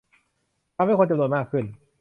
[0.75, 1.65] ทำให้คนจำนวนมากขึ้น